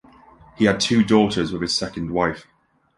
[0.57, 2.47] He had two daughters with his second wife.